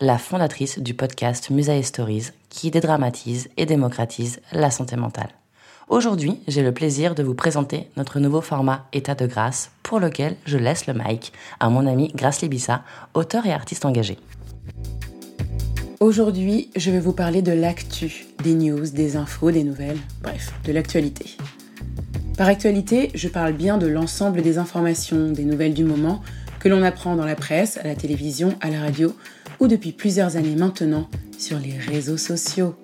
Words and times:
la 0.00 0.18
fondatrice 0.18 0.80
du 0.80 0.92
podcast 0.92 1.50
Musae 1.50 1.82
Stories 1.82 2.30
qui 2.48 2.70
dédramatise 2.70 3.48
et 3.56 3.64
démocratise 3.64 4.40
la 4.52 4.70
santé 4.70 4.96
mentale. 4.96 5.30
Aujourd'hui, 5.88 6.40
j'ai 6.48 6.62
le 6.62 6.72
plaisir 6.72 7.14
de 7.14 7.22
vous 7.22 7.34
présenter 7.34 7.88
notre 7.96 8.18
nouveau 8.18 8.40
format 8.40 8.86
État 8.92 9.14
de 9.14 9.26
grâce 9.26 9.70
pour 9.82 10.00
lequel 10.00 10.36
je 10.46 10.58
laisse 10.58 10.86
le 10.86 10.94
mic 10.94 11.32
à 11.60 11.68
mon 11.68 11.86
ami 11.86 12.10
Grace 12.14 12.42
Libissa, 12.42 12.82
auteur 13.12 13.46
et 13.46 13.52
artiste 13.52 13.84
engagé. 13.84 14.18
Aujourd'hui, 16.00 16.70
je 16.74 16.90
vais 16.90 17.00
vous 17.00 17.12
parler 17.12 17.40
de 17.40 17.52
l'actu, 17.52 18.26
des 18.42 18.54
news, 18.54 18.86
des 18.90 19.16
infos, 19.16 19.52
des 19.52 19.62
nouvelles, 19.62 19.98
bref, 20.22 20.52
de 20.64 20.72
l'actualité. 20.72 21.36
Par 22.36 22.48
actualité, 22.48 23.10
je 23.14 23.28
parle 23.28 23.52
bien 23.52 23.78
de 23.78 23.86
l'ensemble 23.86 24.42
des 24.42 24.58
informations, 24.58 25.30
des 25.30 25.44
nouvelles 25.44 25.74
du 25.74 25.84
moment 25.84 26.20
que 26.58 26.68
l'on 26.68 26.82
apprend 26.82 27.14
dans 27.14 27.26
la 27.26 27.36
presse, 27.36 27.76
à 27.76 27.84
la 27.84 27.94
télévision, 27.94 28.56
à 28.60 28.70
la 28.70 28.80
radio 28.80 29.14
ou 29.60 29.68
depuis 29.68 29.92
plusieurs 29.92 30.36
années 30.36 30.56
maintenant 30.56 31.08
sur 31.38 31.58
les 31.58 31.76
réseaux 31.76 32.16
sociaux. 32.16 32.74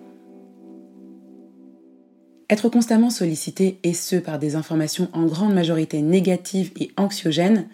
Être 2.49 2.69
constamment 2.69 3.11
sollicité, 3.11 3.79
et 3.85 3.95
ce 3.95 4.17
par 4.17 4.39
des 4.39 4.57
informations 4.57 5.09
en 5.13 5.27
grande 5.27 5.55
majorité 5.55 6.03
négatives 6.03 6.73
et 6.81 6.91
anxiogènes, 6.97 7.69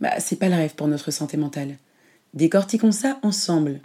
bah, 0.00 0.18
c'est 0.18 0.38
pas 0.38 0.48
le 0.48 0.56
rêve 0.56 0.74
pour 0.74 0.88
notre 0.88 1.10
santé 1.10 1.36
mentale. 1.36 1.76
Décortiquons 2.34 2.92
ça 2.92 3.18
ensemble. 3.22 3.80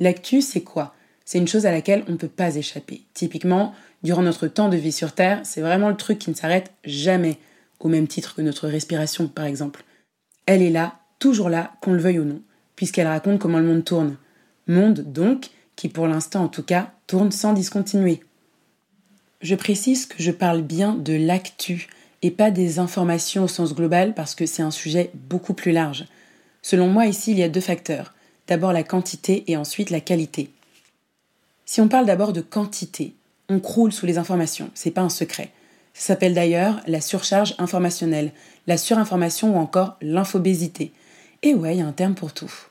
L'actu, 0.00 0.42
c'est 0.42 0.60
quoi? 0.60 0.94
C'est 1.24 1.38
une 1.38 1.48
chose 1.48 1.66
à 1.66 1.72
laquelle 1.72 2.04
on 2.08 2.12
ne 2.12 2.16
peut 2.16 2.28
pas 2.28 2.56
échapper. 2.56 3.02
Typiquement, 3.14 3.74
durant 4.02 4.22
notre 4.22 4.48
temps 4.48 4.68
de 4.68 4.76
vie 4.76 4.92
sur 4.92 5.12
Terre, 5.12 5.40
c'est 5.44 5.60
vraiment 5.60 5.88
le 5.88 5.96
truc 5.96 6.18
qui 6.18 6.30
ne 6.30 6.34
s'arrête 6.34 6.70
jamais, 6.84 7.38
au 7.80 7.88
même 7.88 8.06
titre 8.06 8.34
que 8.34 8.42
notre 8.42 8.68
respiration, 8.68 9.28
par 9.28 9.44
exemple. 9.44 9.82
Elle 10.46 10.62
est 10.62 10.70
là, 10.70 11.00
toujours 11.18 11.48
là, 11.48 11.72
qu'on 11.80 11.92
le 11.92 12.00
veuille 12.00 12.18
ou 12.18 12.24
non, 12.24 12.42
puisqu'elle 12.78 13.08
raconte 13.08 13.40
comment 13.40 13.58
le 13.58 13.66
monde 13.66 13.84
tourne. 13.84 14.16
Monde, 14.68 15.00
donc, 15.00 15.48
qui 15.74 15.88
pour 15.88 16.06
l'instant 16.06 16.44
en 16.44 16.48
tout 16.48 16.62
cas, 16.62 16.92
tourne 17.08 17.32
sans 17.32 17.52
discontinuer. 17.52 18.22
Je 19.40 19.56
précise 19.56 20.06
que 20.06 20.22
je 20.22 20.30
parle 20.30 20.62
bien 20.62 20.94
de 20.94 21.14
l'actu 21.14 21.88
et 22.22 22.30
pas 22.30 22.52
des 22.52 22.78
informations 22.78 23.42
au 23.42 23.48
sens 23.48 23.74
global 23.74 24.14
parce 24.14 24.36
que 24.36 24.46
c'est 24.46 24.62
un 24.62 24.70
sujet 24.70 25.10
beaucoup 25.12 25.54
plus 25.54 25.72
large. 25.72 26.04
Selon 26.62 26.86
moi, 26.86 27.06
ici, 27.06 27.32
il 27.32 27.40
y 27.40 27.42
a 27.42 27.48
deux 27.48 27.60
facteurs. 27.60 28.14
D'abord 28.46 28.72
la 28.72 28.84
quantité 28.84 29.42
et 29.48 29.56
ensuite 29.56 29.90
la 29.90 30.00
qualité. 30.00 30.52
Si 31.64 31.80
on 31.80 31.88
parle 31.88 32.06
d'abord 32.06 32.32
de 32.32 32.42
quantité, 32.42 33.12
on 33.48 33.58
croule 33.58 33.90
sous 33.90 34.06
les 34.06 34.18
informations, 34.18 34.70
c'est 34.74 34.92
pas 34.92 35.00
un 35.00 35.08
secret. 35.08 35.50
Ça 35.94 36.12
s'appelle 36.14 36.34
d'ailleurs 36.34 36.80
la 36.86 37.00
surcharge 37.00 37.56
informationnelle, 37.58 38.30
la 38.68 38.76
surinformation 38.76 39.56
ou 39.56 39.58
encore 39.58 39.96
l'infobésité. 40.00 40.92
Et 41.42 41.54
ouais, 41.54 41.74
il 41.74 41.78
y 41.80 41.82
a 41.82 41.86
un 41.86 41.92
terme 41.92 42.14
pour 42.14 42.32
tout. 42.32 42.67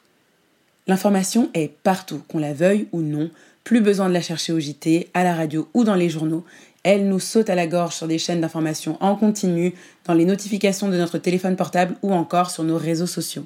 L'information 0.88 1.50
est 1.54 1.72
partout, 1.84 2.22
qu'on 2.28 2.40
la 2.40 2.54
veuille 2.54 2.88
ou 2.92 3.02
non, 3.02 3.30
plus 3.64 3.82
besoin 3.82 4.08
de 4.08 4.14
la 4.14 4.22
chercher 4.22 4.54
au 4.54 4.60
JT, 4.60 5.10
à 5.14 5.24
la 5.24 5.36
radio 5.36 5.68
ou 5.74 5.84
dans 5.84 5.96
les 5.96 6.10
journaux. 6.10 6.46
Elle 6.84 7.10
nous 7.10 7.20
saute 7.20 7.50
à 7.50 7.56
la 7.56 7.68
gorge 7.68 7.96
sur 7.96 8.08
des 8.08 8.18
chaînes 8.18 8.40
d'information 8.40 8.98
en 9.02 9.18
continu, 9.18 9.74
dans 10.06 10.14
les 10.14 10.24
notifications 10.24 10.88
de 10.88 10.96
notre 10.96 11.18
téléphone 11.18 11.58
portable 11.58 11.96
ou 12.02 12.14
encore 12.14 12.50
sur 12.50 12.64
nos 12.64 12.78
réseaux 12.78 13.08
sociaux. 13.08 13.46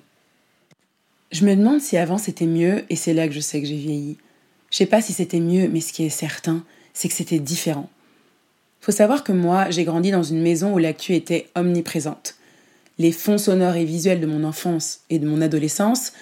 Je 1.31 1.45
me 1.45 1.55
demande 1.55 1.81
si 1.81 1.97
avant 1.97 2.19
c'était 2.19 2.45
mieux 2.45 2.83
et 2.89 2.95
c'est 2.95 3.13
là 3.13 3.27
que 3.27 3.33
je 3.33 3.39
sais 3.39 3.59
que 3.61 3.67
j'ai 3.67 3.77
vieilli. 3.77 4.17
Je 4.69 4.77
sais 4.77 4.85
pas 4.85 5.01
si 5.01 5.11
c'était 5.11 5.39
mieux, 5.39 5.67
mais 5.69 5.81
ce 5.81 5.91
qui 5.91 6.05
est 6.05 6.09
certain, 6.09 6.63
c'est 6.93 7.07
que 7.07 7.13
c'était 7.15 7.39
différent. 7.39 7.89
Faut 8.81 8.91
savoir 8.91 9.23
que 9.23 9.31
moi, 9.31 9.69
j'ai 9.69 9.83
grandi 9.83 10.11
dans 10.11 10.23
une 10.23 10.41
maison 10.41 10.73
où 10.73 10.77
l'actu 10.77 11.15
était 11.15 11.47
omniprésente. 11.55 12.35
Les 12.99 13.11
fonds 13.11 13.37
sonores 13.37 13.75
et 13.75 13.85
visuels 13.85 14.19
de 14.19 14.27
mon 14.27 14.43
enfance 14.43 15.01
et 15.09 15.19
de 15.19 15.27
mon 15.27 15.41
adolescence, 15.41 16.13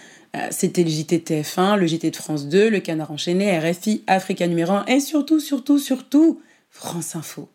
c'était 0.51 0.83
le 0.83 0.89
JT 0.89 1.19
de 1.19 1.23
TF1, 1.23 1.77
le 1.77 1.87
JT 1.87 2.11
de 2.11 2.15
France 2.15 2.47
2, 2.47 2.69
le 2.69 2.79
Canard 2.79 3.11
enchaîné, 3.11 3.57
RFI, 3.57 4.03
Africa 4.07 4.47
numéro 4.47 4.73
1 4.73 4.85
et 4.85 4.99
surtout, 4.99 5.39
surtout, 5.39 5.79
surtout, 5.79 6.41
France 6.69 7.15
Info. 7.15 7.49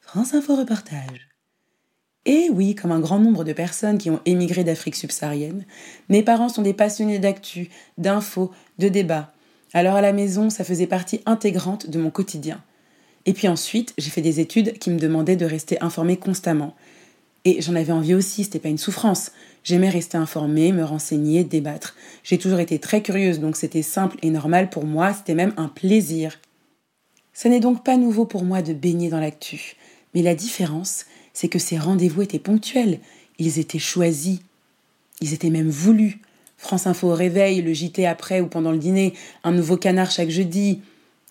France 0.00 0.34
Info 0.34 0.56
reportage. 0.56 1.28
Et 2.26 2.48
oui, 2.52 2.74
comme 2.74 2.92
un 2.92 3.00
grand 3.00 3.18
nombre 3.18 3.44
de 3.44 3.52
personnes 3.52 3.98
qui 3.98 4.10
ont 4.10 4.20
émigré 4.26 4.62
d'Afrique 4.62 4.94
subsaharienne, 4.94 5.64
mes 6.08 6.22
parents 6.22 6.50
sont 6.50 6.62
des 6.62 6.74
passionnés 6.74 7.18
d'actu, 7.18 7.70
d'infos, 7.96 8.50
de 8.78 8.88
débats. 8.88 9.32
Alors 9.72 9.94
à 9.94 10.00
la 10.00 10.12
maison, 10.12 10.50
ça 10.50 10.64
faisait 10.64 10.86
partie 10.86 11.22
intégrante 11.26 11.88
de 11.88 11.98
mon 11.98 12.10
quotidien. 12.10 12.62
Et 13.24 13.32
puis 13.32 13.48
ensuite, 13.48 13.94
j'ai 13.98 14.10
fait 14.10 14.22
des 14.22 14.40
études 14.40 14.78
qui 14.78 14.90
me 14.90 14.98
demandaient 14.98 15.36
de 15.36 15.46
rester 15.46 15.82
informée 15.82 16.16
constamment. 16.16 16.74
Et 17.44 17.62
j'en 17.62 17.74
avais 17.74 17.92
envie 17.92 18.14
aussi, 18.14 18.44
c'était 18.44 18.58
pas 18.58 18.68
une 18.68 18.78
souffrance. 18.78 19.32
J'aimais 19.62 19.90
rester 19.90 20.16
informée, 20.16 20.72
me 20.72 20.84
renseigner, 20.84 21.44
débattre. 21.44 21.94
J'ai 22.24 22.38
toujours 22.38 22.60
été 22.60 22.78
très 22.78 23.02
curieuse, 23.02 23.40
donc 23.40 23.56
c'était 23.56 23.82
simple 23.82 24.16
et 24.22 24.30
normal 24.30 24.70
pour 24.70 24.84
moi, 24.84 25.12
c'était 25.12 25.34
même 25.34 25.52
un 25.56 25.68
plaisir. 25.68 26.38
Ce 27.34 27.48
n'est 27.48 27.60
donc 27.60 27.84
pas 27.84 27.96
nouveau 27.96 28.24
pour 28.24 28.44
moi 28.44 28.62
de 28.62 28.72
baigner 28.72 29.10
dans 29.10 29.20
l'actu. 29.20 29.76
Mais 30.14 30.22
la 30.22 30.34
différence, 30.34 31.06
c'est 31.32 31.48
que 31.48 31.58
ces 31.58 31.78
rendez-vous 31.78 32.22
étaient 32.22 32.38
ponctuels, 32.38 33.00
ils 33.38 33.58
étaient 33.58 33.78
choisis, 33.78 34.40
ils 35.20 35.34
étaient 35.34 35.50
même 35.50 35.70
voulus. 35.70 36.20
France 36.56 36.86
Info 36.86 37.10
au 37.10 37.14
réveil, 37.14 37.62
le 37.62 37.72
JT 37.72 38.06
après 38.06 38.40
ou 38.40 38.46
pendant 38.46 38.72
le 38.72 38.78
dîner, 38.78 39.14
un 39.44 39.52
nouveau 39.52 39.76
canard 39.76 40.10
chaque 40.10 40.28
jeudi, 40.28 40.82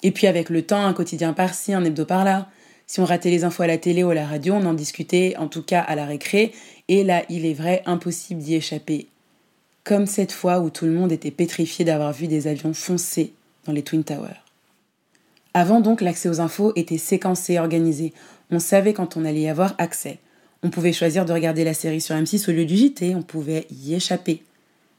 et 0.02 0.12
puis 0.12 0.28
avec 0.28 0.50
le 0.50 0.62
temps, 0.64 0.86
un 0.86 0.94
quotidien 0.94 1.34
par-ci, 1.34 1.74
un 1.74 1.84
hebdo 1.84 2.06
par-là. 2.06 2.50
Si 2.90 3.00
on 3.00 3.06
ratait 3.06 3.30
les 3.30 3.44
infos 3.44 3.62
à 3.62 3.68
la 3.68 3.78
télé 3.78 4.04
ou 4.04 4.10
à 4.10 4.16
la 4.16 4.26
radio, 4.26 4.56
on 4.56 4.66
en 4.66 4.74
discutait, 4.74 5.36
en 5.38 5.48
tout 5.48 5.62
cas 5.62 5.80
à 5.80 5.94
la 5.94 6.08
récré, 6.08 6.54
et 6.88 7.04
là, 7.04 7.22
il 7.30 7.46
est 7.46 7.54
vrai, 7.54 7.84
impossible 7.86 8.42
d'y 8.42 8.56
échapper. 8.56 9.10
Comme 9.84 10.08
cette 10.08 10.32
fois 10.32 10.60
où 10.60 10.72
tout 10.72 10.86
le 10.86 10.94
monde 10.94 11.12
était 11.12 11.30
pétrifié 11.30 11.86
d'avoir 11.86 12.14
vu 12.14 12.26
des 12.26 12.48
avions 12.48 12.74
foncer 12.74 13.32
dans 13.66 13.74
les 13.74 13.84
Twin 13.84 14.04
Towers. 14.04 14.42
Avant 15.54 15.82
donc, 15.82 16.02
l'accès 16.02 16.30
aux 16.30 16.42
infos 16.42 16.74
était 16.76 16.98
séquencé, 16.98 17.60
organisé. 17.60 18.12
On 18.50 18.58
savait 18.58 18.94
quand 18.94 19.18
on 19.18 19.24
allait 19.24 19.42
y 19.42 19.50
avoir 19.50 19.76
accès. 19.78 20.18
On 20.64 20.72
pouvait 20.72 20.92
choisir 20.92 21.26
de 21.26 21.32
regarder 21.32 21.64
la 21.64 21.76
série 21.76 22.02
sur 22.02 22.16
M6 22.16 22.50
au 22.50 22.54
lieu 22.54 22.66
du 22.66 22.76
JT, 22.76 23.14
on 23.14 23.22
pouvait 23.22 23.68
y 23.70 23.94
échapper. 23.94 24.42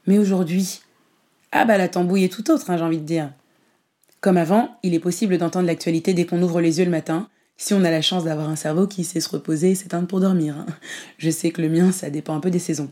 Mais 0.07 0.19
aujourd'hui, 0.19 0.81
ah 1.51 1.65
bah 1.65 1.77
la 1.77 1.89
tambouille 1.89 2.23
est 2.23 2.33
tout 2.33 2.53
autre, 2.53 2.71
hein, 2.71 2.77
j'ai 2.77 2.85
envie 2.85 2.99
de 2.99 3.05
dire. 3.05 3.33
Comme 4.21 4.37
avant, 4.37 4.77
il 4.85 4.95
est 4.95 5.01
possible 5.01 5.39
d'entendre 5.39 5.67
l'actualité 5.67 6.15
dès 6.15 6.25
qu'on 6.25 6.41
ouvre 6.41 6.61
les 6.61 6.79
yeux 6.79 6.85
le 6.85 6.93
matin, 6.93 7.29
si 7.61 7.75
on 7.75 7.85
a 7.85 7.91
la 7.91 8.01
chance 8.01 8.25
d'avoir 8.25 8.49
un 8.49 8.57
cerveau 8.57 8.87
qui 8.87 9.05
sait 9.05 9.21
se 9.21 9.29
reposer 9.29 9.73
et 9.73 9.75
s'éteindre 9.75 10.09
pour 10.09 10.19
dormir. 10.19 10.57
Hein. 10.59 10.67
Je 11.19 11.29
sais 11.29 11.51
que 11.51 11.61
le 11.61 11.69
mien, 11.69 11.93
ça 11.93 12.09
dépend 12.09 12.35
un 12.35 12.41
peu 12.41 12.51
des 12.51 12.59
saisons. 12.59 12.91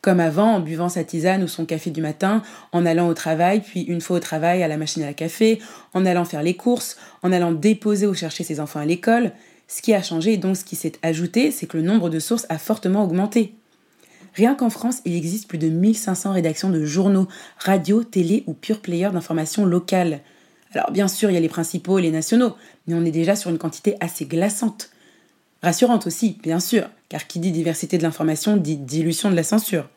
Comme 0.00 0.18
avant, 0.18 0.56
en 0.56 0.60
buvant 0.60 0.88
sa 0.88 1.04
tisane 1.04 1.44
ou 1.44 1.46
son 1.46 1.66
café 1.66 1.90
du 1.90 2.02
matin, 2.02 2.42
en 2.72 2.84
allant 2.84 3.06
au 3.06 3.14
travail, 3.14 3.60
puis 3.60 3.82
une 3.82 4.00
fois 4.00 4.16
au 4.16 4.20
travail 4.20 4.64
à 4.64 4.68
la 4.68 4.76
machine 4.76 5.04
à 5.04 5.12
café, 5.12 5.60
en 5.94 6.04
allant 6.04 6.24
faire 6.24 6.42
les 6.42 6.54
courses, 6.54 6.96
en 7.22 7.30
allant 7.30 7.52
déposer 7.52 8.08
ou 8.08 8.14
chercher 8.14 8.42
ses 8.42 8.58
enfants 8.58 8.80
à 8.80 8.84
l'école. 8.84 9.30
Ce 9.68 9.82
qui 9.82 9.94
a 9.94 10.02
changé 10.02 10.32
et 10.32 10.36
donc 10.36 10.56
ce 10.56 10.64
qui 10.64 10.74
s'est 10.74 10.94
ajouté, 11.02 11.52
c'est 11.52 11.66
que 11.66 11.76
le 11.76 11.84
nombre 11.84 12.10
de 12.10 12.18
sources 12.18 12.46
a 12.48 12.58
fortement 12.58 13.04
augmenté. 13.04 13.54
Rien 14.34 14.56
qu'en 14.56 14.70
France, 14.70 15.00
il 15.04 15.14
existe 15.14 15.46
plus 15.46 15.58
de 15.58 15.68
1500 15.68 16.32
rédactions 16.32 16.70
de 16.70 16.84
journaux, 16.84 17.28
radio, 17.56 18.02
télé 18.02 18.42
ou 18.48 18.52
pure 18.52 18.80
player 18.80 19.10
d'informations 19.12 19.64
locales. 19.64 20.22
Alors 20.72 20.90
bien 20.92 21.08
sûr, 21.08 21.30
il 21.30 21.34
y 21.34 21.36
a 21.36 21.40
les 21.40 21.48
principaux 21.48 21.98
et 21.98 22.02
les 22.02 22.10
nationaux, 22.10 22.54
mais 22.86 22.94
on 22.94 23.04
est 23.04 23.10
déjà 23.10 23.36
sur 23.36 23.50
une 23.50 23.58
quantité 23.58 23.96
assez 24.00 24.24
glaçante. 24.24 24.90
Rassurante 25.62 26.06
aussi, 26.06 26.38
bien 26.42 26.60
sûr, 26.60 26.88
car 27.08 27.26
qui 27.26 27.38
dit 27.38 27.50
diversité 27.50 27.98
de 27.98 28.02
l'information 28.02 28.56
dit 28.56 28.76
dilution 28.76 29.30
de 29.30 29.36
la 29.36 29.42
censure. 29.42 29.88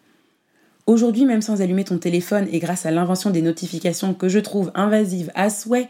Aujourd'hui, 0.86 1.26
même 1.26 1.42
sans 1.42 1.62
allumer 1.62 1.86
ton 1.86 1.98
téléphone 1.98 2.48
et 2.52 2.60
grâce 2.60 2.86
à 2.86 2.92
l'invention 2.92 3.30
des 3.30 3.42
notifications 3.42 4.14
que 4.14 4.28
je 4.28 4.40
trouve 4.40 4.72
invasives 4.76 5.32
à 5.36 5.50
souhait, 5.50 5.88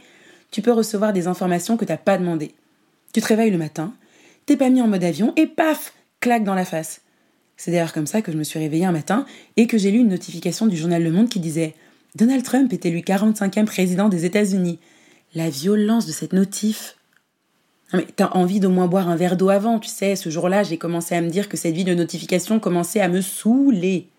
tu 0.52 0.62
peux 0.62 0.72
recevoir 0.72 1.14
des 1.14 1.28
informations 1.28 1.78
que 1.78 1.86
tu 1.86 1.92
n'as 1.92 1.98
pas 1.98 2.18
demandées. 2.18 2.54
Tu 3.12 3.22
te 3.22 3.28
réveilles 3.28 3.50
le 3.50 3.58
matin, 3.58 3.94
t'es 4.46 4.58
pas 4.58 4.70
mis 4.70 4.82
en 4.82 4.88
mode 4.88 5.04
avion 5.04 5.34
et 5.36 5.48
paf, 5.48 5.94
claque 6.20 6.44
dans 6.44 6.54
la 6.54 6.66
face. 6.66 7.02
C'est 7.58 7.72
d'ailleurs 7.72 7.94
comme 7.94 8.08
ça 8.08 8.22
que 8.22 8.32
je 8.32 8.38
me 8.38 8.44
suis 8.44 8.60
réveillée 8.60 8.86
un 8.86 8.92
matin 8.92 9.26
et 9.58 9.66
que 9.66 9.78
j'ai 9.78 9.90
lu 9.90 10.00
une 10.00 10.10
notification 10.10 10.68
du 10.68 10.78
journal 10.78 11.04
Le 11.04 11.12
Monde 11.12 11.30
qui 11.30 11.40
disait 11.40 11.74
Donald 12.16 12.44
Trump 12.44 12.72
est 12.72 12.86
élu 12.86 13.00
45e 13.00 13.66
président 13.66 14.08
des 14.08 14.26
États-Unis. 14.26 14.80
La 15.34 15.50
violence 15.50 16.06
de 16.06 16.12
cette 16.12 16.34
notif. 16.34 16.96
mais 17.92 18.06
t'as 18.16 18.30
envie 18.30 18.60
d'au 18.60 18.70
moins 18.70 18.88
boire 18.88 19.10
un 19.10 19.16
verre 19.16 19.36
d'eau 19.36 19.50
avant, 19.50 19.80
tu 19.80 19.90
sais. 19.90 20.16
Ce 20.16 20.30
jour-là, 20.30 20.62
j'ai 20.62 20.78
commencé 20.78 21.16
à 21.16 21.22
me 21.22 21.30
dire 21.30 21.50
que 21.50 21.58
cette 21.58 21.74
vie 21.74 21.84
de 21.84 21.96
notification 21.96 22.60
commençait 22.60 23.02
à 23.02 23.08
me 23.08 23.22
saouler. 23.22 24.10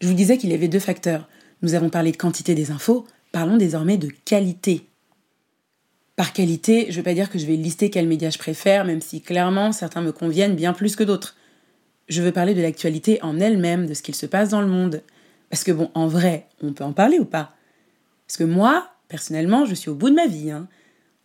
Je 0.00 0.06
vous 0.06 0.14
disais 0.14 0.38
qu'il 0.38 0.50
y 0.50 0.54
avait 0.54 0.68
deux 0.68 0.78
facteurs. 0.78 1.28
Nous 1.62 1.74
avons 1.74 1.90
parlé 1.90 2.12
de 2.12 2.16
quantité 2.16 2.54
des 2.54 2.70
infos, 2.70 3.04
parlons 3.32 3.56
désormais 3.56 3.98
de 3.98 4.08
qualité. 4.24 4.86
Par 6.14 6.32
qualité, 6.32 6.86
je 6.86 6.92
ne 6.92 6.96
veux 6.98 7.02
pas 7.02 7.14
dire 7.14 7.30
que 7.30 7.38
je 7.38 7.46
vais 7.46 7.56
lister 7.56 7.90
quels 7.90 8.06
médias 8.06 8.30
je 8.30 8.38
préfère, 8.38 8.84
même 8.84 9.00
si 9.00 9.20
clairement 9.20 9.72
certains 9.72 10.02
me 10.02 10.12
conviennent 10.12 10.54
bien 10.54 10.72
plus 10.72 10.94
que 10.94 11.04
d'autres. 11.04 11.36
Je 12.08 12.22
veux 12.22 12.32
parler 12.32 12.54
de 12.54 12.62
l'actualité 12.62 13.20
en 13.22 13.40
elle-même, 13.40 13.86
de 13.86 13.94
ce 13.94 14.02
qu'il 14.02 14.14
se 14.14 14.26
passe 14.26 14.50
dans 14.50 14.60
le 14.60 14.68
monde. 14.68 15.02
Parce 15.50 15.64
que 15.64 15.72
bon, 15.72 15.90
en 15.94 16.06
vrai, 16.06 16.46
on 16.62 16.72
peut 16.72 16.84
en 16.84 16.92
parler 16.92 17.18
ou 17.18 17.24
pas? 17.24 17.52
Parce 18.26 18.38
que 18.38 18.44
moi, 18.44 18.88
personnellement, 19.08 19.66
je 19.66 19.74
suis 19.74 19.90
au 19.90 19.94
bout 19.94 20.08
de 20.08 20.14
ma 20.14 20.26
vie. 20.26 20.50
Hein. 20.50 20.68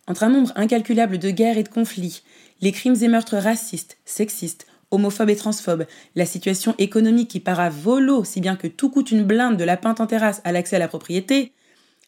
Entre 0.08 0.24
un 0.24 0.28
nombre 0.28 0.52
incalculable 0.56 1.18
de 1.18 1.30
guerres 1.30 1.58
et 1.58 1.62
de 1.62 1.68
conflits, 1.68 2.22
les 2.60 2.72
crimes 2.72 2.96
et 3.00 3.08
meurtres 3.08 3.36
racistes, 3.36 3.98
sexistes, 4.04 4.66
homophobes 4.90 5.30
et 5.30 5.36
transphobes, 5.36 5.86
la 6.14 6.26
situation 6.26 6.74
économique 6.78 7.28
qui 7.28 7.40
part 7.40 7.60
à 7.60 7.70
volo, 7.70 8.24
si 8.24 8.40
bien 8.40 8.56
que 8.56 8.66
tout 8.66 8.90
coûte 8.90 9.10
une 9.10 9.24
blinde 9.24 9.56
de 9.56 9.64
la 9.64 9.76
pinte 9.76 10.00
en 10.00 10.06
terrasse 10.06 10.40
à 10.44 10.52
l'accès 10.52 10.76
à 10.76 10.80
la 10.80 10.88
propriété, 10.88 11.52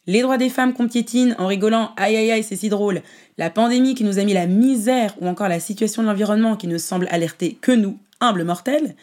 les 0.07 0.21
droits 0.21 0.37
des 0.37 0.49
femmes 0.49 0.73
qu'on 0.73 0.87
piétine 0.87 1.35
en 1.37 1.47
rigolant 1.47 1.91
aïe 1.97 2.15
aïe 2.15 2.31
aïe 2.31 2.43
c'est 2.43 2.55
si 2.55 2.69
drôle, 2.69 3.01
la 3.37 3.49
pandémie 3.49 3.95
qui 3.95 4.03
nous 4.03 4.17
a 4.17 4.23
mis 4.23 4.33
la 4.33 4.47
misère 4.47 5.13
ou 5.21 5.27
encore 5.27 5.49
la 5.49 5.59
situation 5.59 6.01
de 6.01 6.07
l'environnement 6.07 6.55
qui 6.55 6.67
ne 6.67 6.77
semble 6.77 7.07
alerter 7.11 7.57
que 7.61 7.71
nous, 7.71 7.99
humble 8.21 8.43
mortel, 8.43 8.95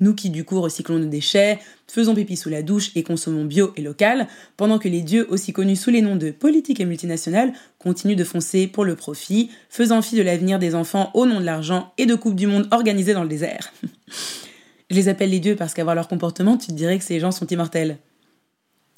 nous 0.00 0.14
qui 0.14 0.30
du 0.30 0.44
coup 0.44 0.60
recyclons 0.60 0.98
nos 0.98 1.08
déchets, 1.08 1.58
faisons 1.88 2.14
pipi 2.14 2.36
sous 2.36 2.48
la 2.48 2.62
douche 2.62 2.90
et 2.94 3.02
consommons 3.02 3.44
bio 3.44 3.72
et 3.76 3.82
local, 3.82 4.28
pendant 4.56 4.78
que 4.78 4.88
les 4.88 5.00
dieux 5.00 5.26
aussi 5.30 5.52
connus 5.52 5.76
sous 5.76 5.90
les 5.90 6.02
noms 6.02 6.16
de 6.16 6.30
politique 6.30 6.80
et 6.80 6.84
multinationales 6.84 7.52
continuent 7.78 8.16
de 8.16 8.24
foncer 8.24 8.66
pour 8.66 8.84
le 8.84 8.96
profit, 8.96 9.50
faisant 9.68 10.02
fi 10.02 10.16
de 10.16 10.22
l'avenir 10.22 10.58
des 10.58 10.74
enfants 10.74 11.10
au 11.14 11.26
nom 11.26 11.40
de 11.40 11.44
l'argent 11.44 11.92
et 11.98 12.06
de 12.06 12.14
Coupe 12.14 12.36
du 12.36 12.46
Monde 12.46 12.68
organisée 12.70 13.14
dans 13.14 13.22
le 13.22 13.28
désert. 13.28 13.72
Je 14.90 14.94
les 14.94 15.08
appelle 15.08 15.30
les 15.30 15.40
dieux 15.40 15.56
parce 15.56 15.74
qu'à 15.74 15.82
voir 15.82 15.96
leur 15.96 16.08
comportement, 16.08 16.56
tu 16.56 16.68
te 16.68 16.72
dirais 16.72 16.98
que 16.98 17.04
ces 17.04 17.18
gens 17.18 17.32
sont 17.32 17.46
immortels. 17.46 17.98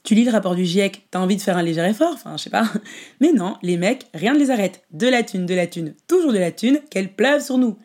Tu 0.05 0.15
lis 0.15 0.25
le 0.25 0.31
rapport 0.31 0.55
du 0.55 0.65
GIEC, 0.65 1.06
t'as 1.11 1.19
envie 1.19 1.37
de 1.37 1.41
faire 1.43 1.56
un 1.56 1.62
léger 1.62 1.85
effort, 1.87 2.12
enfin 2.15 2.37
je 2.37 2.45
sais 2.45 2.50
pas. 2.50 2.71
Mais 3.21 3.33
non, 3.33 3.56
les 3.62 3.77
mecs, 3.77 4.06
rien 4.15 4.35
ne 4.35 4.39
les 4.39 4.50
arrête. 4.50 4.83
De 4.91 5.06
la 5.06 5.23
thune, 5.23 5.47
de 5.47 5.55
la 5.55 5.67
thune, 5.67 5.95
toujours 6.06 6.33
de 6.33 6.39
la 6.39 6.53
thune, 6.53 6.81
qu'elle 6.91 7.12
pleuve 7.12 7.43
sur 7.43 7.59
nous. 7.59 7.77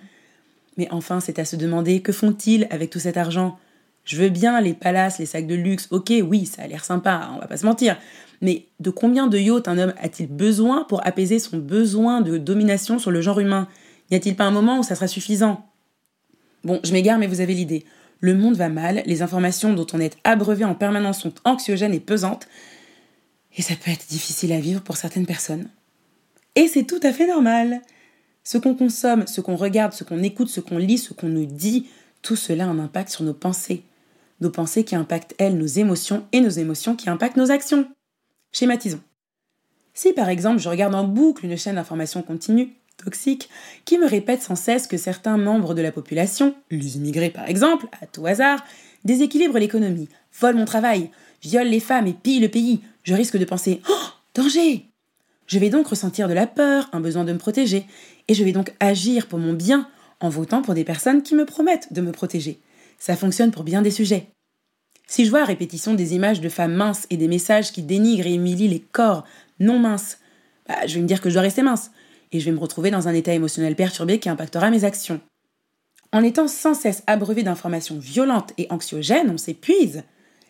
Mais 0.78 0.88
enfin, 0.92 1.20
c'est 1.20 1.40
à 1.40 1.46
se 1.46 1.56
demander 1.56 2.02
que 2.02 2.12
font-ils 2.12 2.68
avec 2.70 2.90
tout 2.90 3.00
cet 3.00 3.18
argent? 3.18 3.58
Je 4.06 4.18
veux 4.18 4.30
bien 4.30 4.60
les 4.60 4.74
palaces, 4.74 5.20
les 5.20 5.26
sacs 5.26 5.48
de 5.48 5.56
luxe, 5.56 5.88
ok, 5.92 6.12
oui, 6.24 6.46
ça 6.46 6.64
a 6.64 6.68
l'air 6.68 6.84
sympa, 6.84 7.30
on 7.36 7.40
va 7.40 7.48
pas 7.48 7.58
se 7.58 7.66
mentir. 7.66 7.98
Mais 8.42 8.66
de 8.80 8.90
combien 8.90 9.28
de 9.28 9.38
yachts 9.38 9.68
un 9.68 9.78
homme 9.78 9.94
a-t-il 10.02 10.30
besoin 10.30 10.84
pour 10.90 11.06
apaiser 11.08 11.40
son 11.40 11.58
besoin 11.58 12.20
de 12.20 12.38
domination 12.38 13.00
sur 13.00 13.12
le 13.12 13.22
genre 13.22 13.40
humain? 13.40 13.68
N'y 14.12 14.18
a-t-il 14.18 14.36
pas 14.36 14.44
un 14.44 14.52
moment 14.52 14.80
où 14.80 14.84
ça 14.84 14.96
sera 14.96 15.08
suffisant? 15.08 15.66
Bon, 16.64 16.80
je 16.84 16.92
m'égare, 16.92 17.18
mais 17.18 17.28
vous 17.28 17.40
avez 17.40 17.54
l'idée. 17.54 17.86
Le 18.20 18.36
monde 18.36 18.56
va 18.56 18.70
mal, 18.70 19.04
les 19.06 19.22
informations 19.22 19.74
dont 19.74 19.88
on 19.94 20.00
est 20.00 20.18
abreuvé 20.24 20.66
en 20.66 20.76
permanence 20.76 21.22
sont 21.22 21.34
anxiogènes 21.46 21.94
et 21.94 22.00
pesantes, 22.00 22.48
et 23.58 23.62
ça 23.62 23.76
peut 23.76 23.92
être 23.92 24.08
difficile 24.08 24.52
à 24.54 24.60
vivre 24.60 24.82
pour 24.82 24.98
certaines 24.98 25.26
personnes. 25.26 25.70
Et 26.56 26.68
c'est 26.68 26.84
tout 26.84 27.00
à 27.04 27.12
fait 27.12 27.28
normal. 27.28 27.82
Ce 28.44 28.58
qu'on 28.58 28.76
consomme, 28.76 29.26
ce 29.28 29.42
qu'on 29.42 29.56
regarde, 29.56 29.94
ce 29.94 30.04
qu'on 30.04 30.22
écoute, 30.22 30.50
ce 30.50 30.60
qu'on 30.60 30.78
lit, 30.78 30.98
ce 30.98 31.14
qu'on 31.14 31.30
nous 31.30 31.46
dit, 31.46 31.88
tout 32.22 32.36
cela 32.36 32.66
a 32.66 32.68
un 32.68 32.80
impact 32.80 33.10
sur 33.10 33.24
nos 33.24 33.34
pensées. 33.34 33.84
Nos 34.42 34.50
pensées 34.50 34.84
qui 34.84 34.96
impactent, 34.96 35.36
elles, 35.38 35.58
nos 35.58 35.66
émotions 35.66 36.26
et 36.32 36.42
nos 36.42 36.50
émotions 36.50 36.96
qui 36.96 37.10
impactent 37.10 37.38
nos 37.38 37.52
actions. 37.52 37.88
Schématisons. 38.52 39.02
Si 39.94 40.12
par 40.14 40.30
exemple 40.30 40.60
je 40.60 40.70
regarde 40.70 40.96
en 40.96 41.04
boucle 41.04 41.46
une 41.46 41.58
chaîne 41.58 41.76
d'information 41.76 42.24
continue, 42.24 42.74
toxique, 42.98 43.50
qui 43.86 43.98
me 43.98 44.08
répète 44.08 44.42
sans 44.42 44.56
cesse 44.56 44.88
que 44.88 44.98
certains 44.98 45.38
membres 45.38 45.74
de 45.74 45.82
la 45.82 45.92
population, 45.92 46.56
les 46.72 46.98
immigrés 46.98 47.30
par 47.30 47.48
exemple, 47.48 47.88
à 48.02 48.08
tout 48.08 48.26
hasard, 48.26 48.64
déséquilibrent 49.04 49.60
l'économie, 49.60 50.10
volent 50.40 50.60
mon 50.60 50.66
travail, 50.66 51.10
violent 51.42 51.70
les 51.70 51.80
femmes 51.80 52.08
et 52.08 52.14
pillent 52.14 52.40
le 52.40 52.50
pays, 52.50 52.82
je 53.04 53.14
risque 53.14 53.38
de 53.38 53.46
penser 53.46 53.82
Oh 53.90 54.10
Danger 54.34 54.86
Je 55.48 55.60
vais 55.60 55.70
donc 55.70 55.88
ressentir 55.88 56.28
de 56.28 56.34
la 56.34 56.48
peur, 56.48 56.90
un 56.92 57.00
besoin 57.00 57.24
de 57.24 57.34
me 57.34 57.38
protéger, 57.38 57.86
et 58.28 58.34
je 58.34 58.44
vais 58.44 58.52
donc 58.52 58.74
agir 58.80 59.28
pour 59.28 59.40
mon 59.40 59.54
bien 59.54 59.90
en 60.20 60.30
votant 60.30 60.62
pour 60.62 60.74
des 60.74 60.84
personnes 60.84 61.24
qui 61.24 61.36
me 61.36 61.46
promettent 61.46 61.92
de 61.92 62.02
me 62.02 62.12
protéger. 62.12 62.60
Ça 62.98 63.16
fonctionne 63.16 63.52
pour 63.52 63.64
bien 63.64 63.82
des 63.82 63.92
sujets. 63.92 64.28
Si 65.08 65.26
je 65.26 65.30
vois 65.30 65.42
à 65.42 65.46
répétition 65.46 65.94
des 65.94 66.16
images 66.16 66.42
de 66.42 66.50
femmes 66.50 66.74
minces 66.74 67.06
et 67.10 67.18
des 67.18 67.28
messages 67.28 67.72
qui 67.72 67.84
dénigrent 67.84 68.28
et 68.28 68.34
humilient 68.34 68.70
les 68.70 68.80
corps 68.80 69.26
non 69.60 69.80
minces, 69.80 70.18
bah, 70.68 70.88
je 70.88 70.96
vais 70.96 71.02
me 71.02 71.08
dire 71.08 71.22
que 71.22 71.30
je 71.30 71.36
dois 71.36 71.42
rester 71.42 71.62
mince, 71.62 71.92
et 72.32 72.40
je 72.40 72.46
vais 72.46 72.52
me 72.52 72.60
retrouver 72.60 72.90
dans 72.90 73.08
un 73.08 73.14
état 73.14 73.34
émotionnel 73.34 73.76
perturbé 73.76 74.20
qui 74.20 74.30
impactera 74.30 74.72
mes 74.72 74.86
actions. 74.86 75.22
En 76.12 76.24
étant 76.24 76.48
sans 76.48 76.74
cesse 76.74 77.04
abreuvé 77.08 77.44
d'informations 77.44 77.98
violentes 77.98 78.54
et 78.58 78.68
anxiogènes, 78.70 79.30
on 79.30 79.38
s'épuise. 79.38 80.04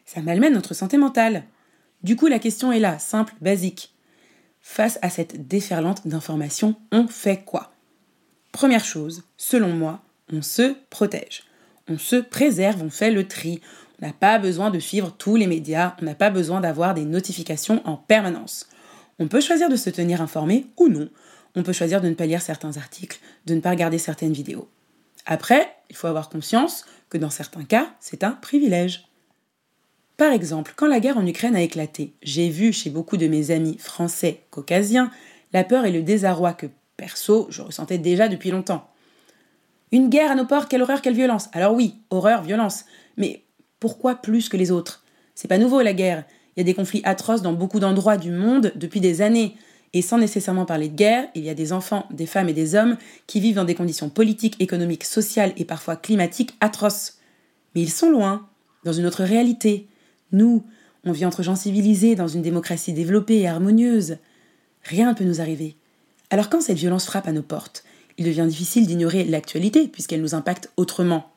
Ça 0.06 0.22
malmène 0.22 0.54
notre 0.54 0.74
santé 0.74 0.98
mentale. 0.98 1.44
Du 2.04 2.16
coup, 2.16 2.28
la 2.28 2.40
question 2.40 2.72
est 2.72 2.80
là, 2.80 3.00
simple, 3.00 3.34
basique. 3.42 3.93
Face 4.66 4.98
à 5.02 5.10
cette 5.10 5.48
déferlante 5.48 6.08
d'informations, 6.08 6.76
on 6.94 7.08
fait 7.08 7.44
quoi? 7.44 7.74
Première 8.54 8.86
chose, 8.86 9.24
selon 9.36 9.68
moi, 9.68 10.02
on 10.32 10.42
se 10.42 10.76
protège. 10.90 11.44
On 11.90 11.98
se 11.98 12.16
préserve, 12.16 12.82
on 12.82 12.90
fait 12.90 13.12
le 13.12 13.28
tri. 13.28 13.60
On 14.02 14.08
n'a 14.08 14.14
pas 14.14 14.40
besoin 14.40 14.72
de 14.72 14.80
suivre 14.80 15.14
tous 15.16 15.36
les 15.36 15.48
médias, 15.48 15.96
on 16.02 16.06
n'a 16.06 16.16
pas 16.16 16.30
besoin 16.30 16.62
d'avoir 16.62 16.94
des 16.94 17.04
notifications 17.04 17.86
en 17.86 17.98
permanence. 17.98 18.68
On 19.20 19.28
peut 19.28 19.42
choisir 19.42 19.68
de 19.68 19.76
se 19.76 19.90
tenir 19.90 20.22
informé 20.22 20.68
ou 20.78 20.88
non. 20.88 21.10
On 21.56 21.64
peut 21.64 21.74
choisir 21.74 22.00
de 22.00 22.08
ne 22.08 22.16
pas 22.16 22.26
lire 22.26 22.42
certains 22.42 22.78
articles, 22.78 23.20
de 23.46 23.56
ne 23.56 23.60
pas 23.60 23.72
regarder 23.72 23.98
certaines 23.98 24.34
vidéos. 24.34 24.70
Après, 25.26 25.76
il 25.90 25.96
faut 25.98 26.08
avoir 26.08 26.30
conscience 26.30 26.86
que 27.10 27.18
dans 27.18 27.30
certains 27.30 27.66
cas, 27.66 27.94
c'est 28.00 28.24
un 28.24 28.32
privilège. 28.32 29.06
Par 30.24 30.32
exemple, 30.32 30.72
quand 30.78 30.88
la 30.88 31.02
guerre 31.02 31.18
en 31.18 31.28
Ukraine 31.28 31.58
a 31.58 31.62
éclaté, 31.62 32.14
j'ai 32.24 32.48
vu 32.48 32.72
chez 32.72 32.90
beaucoup 32.90 33.18
de 33.18 33.28
mes 33.28 33.52
amis 33.52 33.78
français 33.78 34.40
caucasiens 34.52 35.12
la 35.52 35.66
peur 35.66 35.84
et 35.84 35.92
le 35.92 36.02
désarroi 36.02 36.54
que, 36.54 36.68
perso, 36.96 37.48
je 37.50 37.62
ressentais 37.62 37.98
déjà 37.98 38.30
depuis 38.30 38.50
longtemps. 38.50 38.90
Une 39.92 40.08
guerre 40.08 40.32
à 40.32 40.36
nos 40.36 40.46
portes, 40.46 40.70
quelle 40.70 40.82
horreur, 40.82 41.02
quelle 41.02 41.14
violence 41.14 41.50
Alors 41.52 41.74
oui, 41.74 41.96
horreur, 42.10 42.42
violence. 42.42 42.86
Mais 43.18 43.44
pourquoi 43.82 44.16
plus 44.16 44.48
que 44.48 44.56
les 44.56 44.72
autres? 44.72 45.04
C'est 45.36 45.50
pas 45.50 45.58
nouveau 45.58 45.82
la 45.82 45.92
guerre. 45.92 46.24
Il 46.56 46.60
y 46.60 46.62
a 46.62 46.64
des 46.64 46.74
conflits 46.74 47.02
atroces 47.04 47.42
dans 47.42 47.52
beaucoup 47.52 47.82
d'endroits 47.82 48.16
du 48.16 48.32
monde 48.32 48.72
depuis 48.76 49.02
des 49.02 49.22
années. 49.22 49.58
Et 49.92 50.02
sans 50.02 50.20
nécessairement 50.20 50.66
parler 50.66 50.88
de 50.88 50.96
guerre, 50.96 51.28
il 51.36 51.44
y 51.44 51.50
a 51.50 51.54
des 51.54 51.74
enfants, 51.74 52.06
des 52.12 52.28
femmes 52.28 52.48
et 52.48 52.54
des 52.54 52.76
hommes 52.76 52.96
qui 53.28 53.42
vivent 53.42 53.56
dans 53.56 53.66
des 53.66 53.76
conditions 53.76 54.08
politiques, 54.08 54.56
économiques, 54.62 55.04
sociales 55.04 55.52
et 55.58 55.66
parfois 55.66 55.98
climatiques 55.98 56.56
atroces. 56.62 57.18
Mais 57.76 57.82
ils 57.82 57.92
sont 57.92 58.10
loin, 58.10 58.48
dans 58.86 58.94
une 58.94 59.06
autre 59.06 59.26
réalité, 59.26 59.90
nous, 60.34 60.64
on 61.06 61.12
vit 61.12 61.26
entre 61.26 61.44
gens 61.44 61.56
civilisés, 61.56 62.16
dans 62.16 62.28
une 62.28 62.42
démocratie 62.42 62.94
développée 62.94 63.40
et 63.40 63.48
harmonieuse. 63.48 64.18
Rien 64.84 65.10
ne 65.10 65.16
peut 65.16 65.24
nous 65.24 65.42
arriver. 65.42 65.76
Alors 66.30 66.50
quand 66.50 66.62
cette 66.62 66.78
violence 66.78 67.06
frappe 67.06 67.28
à 67.28 67.32
nos 67.32 67.44
portes, 67.44 67.84
il 68.18 68.26
devient 68.26 68.46
difficile 68.48 68.86
d'ignorer 68.88 69.24
l'actualité, 69.24 69.88
puisqu'elle 69.88 70.22
nous 70.22 70.36
impacte 70.36 70.72
autrement, 70.78 71.32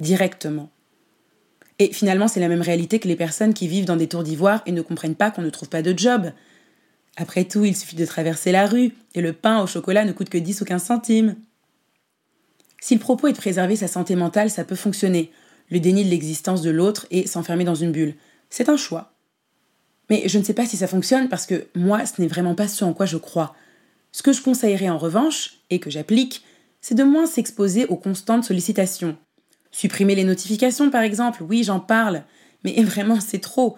directement. 0.00 0.70
Et 1.78 1.92
finalement, 1.92 2.28
c'est 2.28 2.40
la 2.40 2.48
même 2.48 2.62
réalité 2.62 2.98
que 2.98 3.08
les 3.08 3.16
personnes 3.16 3.54
qui 3.54 3.68
vivent 3.68 3.84
dans 3.84 3.96
des 3.96 4.08
tours 4.08 4.22
d'ivoire 4.22 4.62
et 4.66 4.72
ne 4.72 4.82
comprennent 4.82 5.16
pas 5.16 5.30
qu'on 5.30 5.42
ne 5.42 5.50
trouve 5.50 5.68
pas 5.68 5.82
de 5.82 5.96
job. 5.96 6.30
Après 7.16 7.44
tout, 7.44 7.64
il 7.64 7.76
suffit 7.76 7.96
de 7.96 8.06
traverser 8.06 8.52
la 8.52 8.66
rue, 8.66 8.92
et 9.14 9.20
le 9.20 9.32
pain 9.32 9.60
au 9.62 9.66
chocolat 9.66 10.04
ne 10.04 10.12
coûte 10.12 10.30
que 10.30 10.38
10 10.38 10.60
ou 10.60 10.64
15 10.64 10.82
centimes. 10.82 11.36
Si 12.80 12.94
le 12.94 13.00
propos 13.00 13.28
est 13.28 13.32
de 13.32 13.38
préserver 13.38 13.76
sa 13.76 13.88
santé 13.88 14.14
mentale, 14.14 14.50
ça 14.50 14.64
peut 14.64 14.74
fonctionner, 14.74 15.32
le 15.74 15.80
déni 15.80 16.04
de 16.04 16.10
l'existence 16.10 16.62
de 16.62 16.70
l'autre 16.70 17.06
et 17.10 17.26
s'enfermer 17.26 17.64
dans 17.64 17.74
une 17.74 17.92
bulle. 17.92 18.14
C'est 18.48 18.68
un 18.68 18.76
choix. 18.76 19.12
Mais 20.08 20.22
je 20.26 20.38
ne 20.38 20.44
sais 20.44 20.54
pas 20.54 20.66
si 20.66 20.76
ça 20.76 20.86
fonctionne 20.86 21.28
parce 21.28 21.46
que 21.46 21.66
moi, 21.74 22.06
ce 22.06 22.20
n'est 22.20 22.28
vraiment 22.28 22.54
pas 22.54 22.68
ce 22.68 22.84
en 22.84 22.92
quoi 22.92 23.06
je 23.06 23.16
crois. 23.16 23.54
Ce 24.12 24.22
que 24.22 24.32
je 24.32 24.42
conseillerais 24.42 24.88
en 24.88 24.98
revanche, 24.98 25.58
et 25.70 25.80
que 25.80 25.90
j'applique, 25.90 26.44
c'est 26.80 26.94
de 26.94 27.02
moins 27.02 27.26
s'exposer 27.26 27.86
aux 27.86 27.96
constantes 27.96 28.44
sollicitations. 28.44 29.16
Supprimer 29.72 30.14
les 30.14 30.24
notifications, 30.24 30.90
par 30.90 31.02
exemple, 31.02 31.42
oui, 31.42 31.64
j'en 31.64 31.80
parle, 31.80 32.22
mais 32.62 32.80
vraiment, 32.82 33.18
c'est 33.20 33.40
trop. 33.40 33.76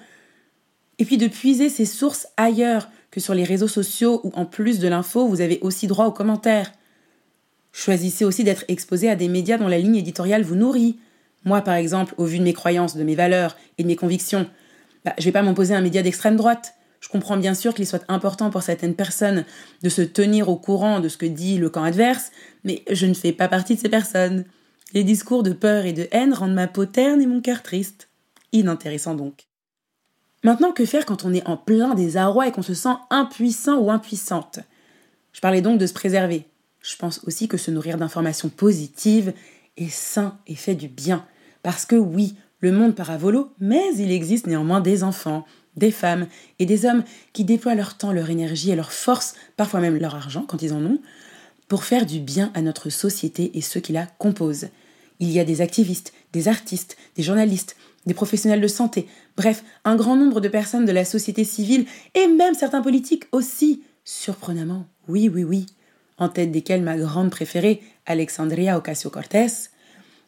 Et 0.99 1.05
puis 1.05 1.17
de 1.17 1.29
puiser 1.29 1.69
ses 1.69 1.87
sources 1.87 2.27
ailleurs 2.37 2.91
que 3.11 3.21
sur 3.21 3.33
les 3.35 3.45
réseaux 3.45 3.69
sociaux 3.69 4.21
où, 4.25 4.33
en 4.35 4.45
plus 4.45 4.79
de 4.79 4.89
l'info, 4.89 5.27
vous 5.27 5.41
avez 5.41 5.59
aussi 5.63 5.87
droit 5.87 6.07
aux 6.07 6.13
commentaires. 6.13 6.73
Choisissez 7.73 8.25
aussi 8.25 8.45
d'être 8.45 8.65
exposé 8.69 9.09
à 9.09 9.17
des 9.17 9.29
médias 9.29 9.59
dont 9.59 9.69
la 9.69 9.79
ligne 9.79 9.97
éditoriale 9.97 10.43
vous 10.43 10.57
nourrit. 10.57 10.99
Moi, 11.47 11.63
par 11.63 11.75
exemple, 11.75 12.13
au 12.19 12.25
vu 12.25 12.39
de 12.39 12.45
mes 12.45 12.53
croyances, 12.53 12.97
de 12.97 13.05
mes 13.05 13.15
valeurs 13.15 13.57
et 13.79 13.85
de 13.85 13.89
mes 13.89 13.97
convictions, 13.97 14.51
bah, 15.05 15.15
je 15.17 15.23
ne 15.23 15.27
vais 15.27 15.33
pas 15.33 15.43
m'opposer 15.43 15.75
à 15.75 15.79
un 15.79 15.81
média 15.81 16.03
d'extrême 16.03 16.37
droite. 16.37 16.75
Je 17.01 17.09
comprends 17.09 17.37
bien 17.37 17.55
sûr 17.55 17.73
qu'il 17.73 17.87
soit 17.87 18.05
important 18.09 18.51
pour 18.51 18.63
certaines 18.63 18.97
personnes 18.97 19.45
de 19.83 19.89
se 19.89 20.03
tenir 20.03 20.49
au 20.49 20.57
courant 20.57 20.99
de 20.99 21.09
ce 21.09 21.17
que 21.17 21.25
dit 21.25 21.57
le 21.59 21.71
camp 21.71 21.85
adverse, 21.85 22.33
mais 22.65 22.83
je 22.91 23.07
ne 23.07 23.15
fais 23.15 23.33
pas 23.33 23.47
partie 23.47 23.77
de 23.77 23.81
ces 23.81 23.89
personnes. 23.89 24.45
Les 24.93 25.05
discours 25.05 25.45
de 25.45 25.53
peur 25.53 25.87
et 25.87 25.93
de 25.93 26.09
haine 26.11 26.35
rendent 26.35 26.55
ma 26.55 26.67
peau 26.67 26.85
terne 26.85 27.23
et 27.23 27.27
mon 27.27 27.41
cœur 27.41 27.63
triste. 27.63 28.09
Inintéressant 28.51 29.15
donc. 29.15 29.47
Maintenant, 30.43 30.73
que 30.73 30.85
faire 30.85 31.07
quand 31.07 31.25
on 31.25 31.33
est 31.33 31.47
en 31.47 31.57
plein 31.57 31.95
désarroi 31.95 32.49
et 32.49 32.53
qu'on 32.53 32.63
se 32.63 32.75
sent 32.75 32.95
impuissant 33.11 33.79
ou 33.79 33.91
impuissante? 33.91 34.59
Je 35.33 35.41
parlais 35.41 35.61
donc 35.61 35.79
de 35.79 35.87
se 35.87 35.95
préserver. 35.95 36.47
Je 36.83 36.97
pense 36.97 37.23
aussi 37.25 37.47
que 37.47 37.57
se 37.57 37.71
nourrir 37.71 37.99
d'informations 37.99 38.49
positives 38.49 39.33
est 39.77 39.91
sain 39.91 40.39
et 40.47 40.57
fait 40.57 40.75
du 40.75 40.89
bien. 40.89 41.25
Parce 41.67 41.85
que 41.85 41.97
oui, 41.97 42.37
le 42.61 42.71
monde 42.71 42.95
part 42.95 43.11
à 43.11 43.17
volo, 43.17 43.51
mais 43.59 43.83
il 43.99 44.13
existe 44.13 44.47
néanmoins 44.47 44.81
des 44.81 45.03
enfants, 45.03 45.45
des 45.75 45.91
femmes 45.91 46.29
et 46.61 46.65
des 46.65 46.87
hommes 46.87 47.03
qui 47.33 47.43
déploient 47.43 47.75
leur 47.75 47.97
temps, 47.97 48.13
leur 48.13 48.31
énergie 48.31 48.71
et 48.71 48.77
leur 48.77 48.93
force, 48.93 49.35
parfois 49.57 49.81
même 49.81 49.97
leur 49.97 50.15
argent 50.15 50.45
quand 50.47 50.63
ils 50.63 50.73
en 50.73 50.85
ont, 50.85 51.01
pour 51.67 51.83
faire 51.83 52.07
du 52.07 52.21
bien 52.21 52.53
à 52.55 52.63
notre 52.63 52.89
société 52.89 53.59
et 53.59 53.63
ceux 53.63 53.81
qui 53.81 53.93
la 53.93 54.07
composent. 54.07 54.69
Il 55.19 55.29
y 55.33 55.41
a 55.41 55.45
des 55.45 55.61
activistes, 55.61 56.13
des 56.33 56.47
artistes, 56.47 56.97
des 57.17 57.25
journalistes, 57.25 57.75
des 58.07 58.15
professionnels 58.15 58.61
de 58.61 58.69
santé, 58.69 59.09
bref, 59.37 59.65
un 59.85 59.97
grand 59.97 60.15
nombre 60.15 60.41
de 60.41 60.47
personnes 60.47 60.85
de 60.85 60.93
la 60.93 61.05
société 61.05 61.43
civile 61.43 61.87
et 62.15 62.29
même 62.29 62.55
certains 62.55 62.81
politiques 62.81 63.25
aussi, 63.33 63.83
surprenamment, 64.05 64.87
oui, 65.09 65.29
oui, 65.29 65.43
oui, 65.43 65.67
en 66.17 66.29
tête 66.29 66.53
desquels 66.53 66.83
ma 66.83 66.97
grande 66.97 67.31
préférée, 67.31 67.83
Alexandria 68.07 68.79
Ocasio-Cortez, 68.79 69.71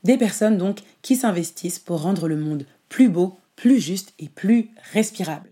des 0.04 0.16
personnes 0.16 0.58
donc 0.58 0.80
qui 1.02 1.16
s'investissent 1.16 1.78
pour 1.78 2.02
rendre 2.02 2.28
le 2.28 2.36
monde 2.36 2.66
plus 2.88 3.08
beau, 3.08 3.38
plus 3.56 3.80
juste 3.80 4.12
et 4.18 4.28
plus 4.28 4.70
respirable. 4.92 5.50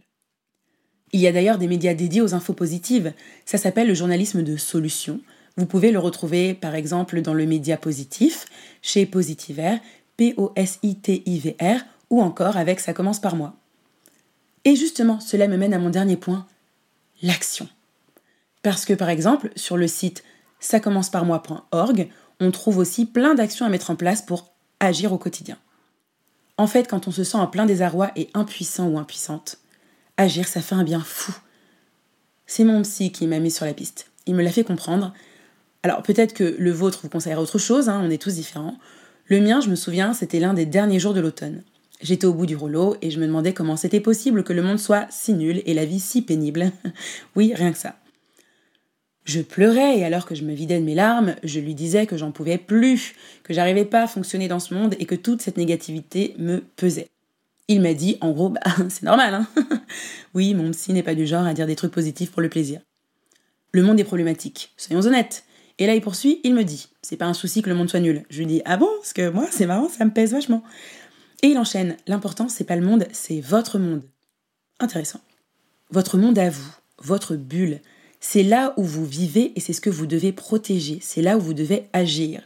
Il 1.13 1.21
y 1.21 1.27
a 1.27 1.33
d'ailleurs 1.33 1.59
des 1.59 1.69
médias 1.69 1.95
dédiés 1.95 2.21
aux 2.21 2.35
infos 2.35 2.53
positives. 2.53 3.13
Ça 3.45 3.59
s'appelle 3.59 3.89
le 3.89 3.95
journalisme 3.95 4.43
de 4.43 4.57
solution. 4.57 5.21
Vous 5.57 5.67
pouvez 5.67 5.93
le 5.93 5.99
retrouver 5.99 6.55
par 6.55 6.75
exemple 6.75 7.23
dans 7.23 7.35
le 7.35 7.47
média 7.47 7.77
positif, 7.77 8.47
chez 8.83 9.07
Positiver, 9.07 9.77
P-O-S-I-T-I-V-R, 10.17 11.81
ou 12.11 12.23
encore 12.23 12.57
avec 12.57 12.81
Ça 12.81 12.93
commence 12.93 13.21
par 13.21 13.37
moi. 13.37 13.57
Et 14.65 14.77
justement, 14.77 15.21
cela 15.21 15.49
me 15.49 15.57
mène 15.57 15.75
à 15.75 15.79
mon 15.79 15.91
dernier 15.91 16.17
point, 16.17 16.47
l'action. 17.23 17.69
Parce 18.63 18.85
que 18.85 18.95
par 18.95 19.09
exemple, 19.09 19.51
sur 19.57 19.77
le 19.77 19.87
site 19.87 20.25
ça 20.61 20.81
commence 20.81 21.11
on 22.41 22.51
trouve 22.51 22.79
aussi 22.79 23.07
plein 23.07 23.35
d'actions 23.35 23.67
à 23.67 23.69
mettre 23.69 23.91
en 23.91 23.97
place 23.97 24.23
pour 24.23 24.53
agir 24.81 25.13
au 25.13 25.19
quotidien. 25.19 25.59
En 26.59 26.67
fait, 26.67 26.89
quand 26.89 27.09
on 27.09 27.11
se 27.11 27.25
sent 27.25 27.37
en 27.37 27.47
plein 27.47 27.67
désarroi 27.67 28.11
et 28.17 28.31
impuissant 28.35 28.89
ou 28.89 28.99
impuissante, 28.99 29.59
agir, 30.17 30.49
ça 30.49 30.63
fait 30.63 30.75
un 30.75 30.85
bien 30.85 31.01
fou. 31.01 31.35
C'est 32.47 32.65
mon 32.65 32.83
psy 32.83 33.13
qui 33.13 33.27
m'a 33.27 33.39
mis 33.39 33.51
sur 33.51 33.67
la 33.67 33.75
piste. 33.75 34.11
Il 34.27 34.35
me 34.35 34.43
l'a 34.43 34.53
fait 34.53 34.65
comprendre. 34.65 35.13
Alors 35.83 36.03
peut-être 36.03 36.33
que 36.33 36.57
le 36.59 36.71
vôtre 36.71 37.01
vous 37.03 37.09
conseillera 37.09 37.43
autre 37.43 37.59
chose, 37.59 37.89
hein, 37.89 38.01
on 38.03 38.11
est 38.11 38.21
tous 38.21 38.35
différents. 38.35 38.79
Le 39.27 39.41
mien, 39.41 39.61
je 39.61 39.69
me 39.69 39.77
souviens, 39.77 40.13
c'était 40.15 40.41
l'un 40.41 40.55
des 40.55 40.67
derniers 40.67 41.01
jours 41.01 41.15
de 41.15 41.21
l'automne. 41.21 41.63
J'étais 42.01 42.27
au 42.27 42.35
bout 42.35 42.47
du 42.47 42.57
rouleau 42.57 42.97
et 43.03 43.11
je 43.11 43.19
me 43.19 43.27
demandais 43.27 43.53
comment 43.53 43.77
c'était 43.77 44.01
possible 44.01 44.45
que 44.45 44.53
le 44.53 44.63
monde 44.63 44.79
soit 44.79 45.07
si 45.11 45.33
nul 45.35 45.63
et 45.67 45.75
la 45.75 45.85
vie 45.85 46.01
si 46.01 46.23
pénible. 46.23 46.71
oui, 47.37 47.53
rien 47.55 47.73
que 47.73 47.79
ça. 47.79 47.97
Je 49.27 49.41
pleurais 49.41 49.99
et 49.99 50.05
alors 50.05 50.25
que 50.25 50.37
je 50.37 50.45
me 50.45 50.55
vidais 50.55 50.79
de 50.79 50.85
mes 50.85 50.95
larmes, 50.95 51.35
je 51.43 51.59
lui 51.59 51.75
disais 51.75 52.07
que 52.07 52.17
j'en 52.17 52.31
pouvais 52.31 52.59
plus, 52.59 53.17
que 53.43 53.53
j'arrivais 53.53 53.85
pas 53.85 54.05
à 54.05 54.07
fonctionner 54.07 54.47
dans 54.47 54.61
ce 54.61 54.73
monde 54.73 54.95
et 55.01 55.05
que 55.05 55.17
toute 55.17 55.43
cette 55.43 55.57
négativité 55.57 56.37
me 56.39 56.61
pesait. 56.61 57.09
Il 57.67 57.81
m'a 57.81 57.93
dit, 57.93 58.19
en 58.21 58.31
gros, 58.31 58.51
bah, 58.51 58.61
c'est 58.89 59.03
normal, 59.03 59.35
hein 59.35 59.49
Oui, 60.35 60.55
mon 60.55 60.71
psy 60.71 60.93
n'est 60.93 61.03
pas 61.03 61.17
du 61.17 61.27
genre 61.27 61.45
à 61.45 61.55
dire 61.55 61.67
des 61.67 61.75
trucs 61.75 61.91
positifs 61.91 62.31
pour 62.31 62.41
le 62.41 62.49
plaisir. 62.49 62.81
Le 63.73 63.83
monde 63.83 63.99
est 63.99 64.05
problématique, 64.05 64.73
soyons 64.77 65.05
honnêtes. 65.05 65.45
Et 65.79 65.89
là, 65.89 65.97
il 65.97 66.01
poursuit, 66.01 66.41
il 66.45 66.55
me 66.55 66.63
dit, 66.63 66.89
c'est 67.03 67.17
pas 67.17 67.27
un 67.27 67.35
souci 67.35 67.63
que 67.63 67.69
le 67.69 67.75
monde 67.75 67.91
soit 67.91 68.01
nul. 68.01 68.23
Je 68.31 68.39
lui 68.39 68.47
dis, 68.47 68.63
ah 68.65 68.77
bon? 68.77 68.89
Parce 68.99 69.13
que 69.13 69.29
moi, 69.29 69.49
c'est 69.51 69.67
marrant, 69.67 69.89
ça 69.89 70.05
me 70.05 70.13
pèse 70.13 70.33
vachement. 70.33 70.63
Et 71.43 71.49
il 71.49 71.59
enchaîne, 71.59 71.97
l'important, 72.07 72.49
c'est 72.49 72.65
pas 72.65 72.77
le 72.77 72.87
monde, 72.87 73.07
c'est 73.11 73.41
votre 73.41 73.81
monde. 73.81 74.03
Intéressant. 74.79 75.21
Votre 75.91 76.17
monde 76.17 76.39
à 76.39 76.49
vous, 76.49 76.71
votre 76.99 77.35
bulle, 77.35 77.81
c'est 78.29 78.43
là 78.43 78.75
où 78.77 78.83
vous 78.83 79.07
vivez 79.07 79.53
et 79.55 79.61
c'est 79.61 79.73
ce 79.73 79.81
que 79.81 79.89
vous 79.89 80.05
devez 80.05 80.33
protéger, 80.33 80.99
c'est 81.01 81.23
là 81.23 81.37
où 81.37 81.41
vous 81.41 81.55
devez 81.55 81.85
agir. 81.93 82.43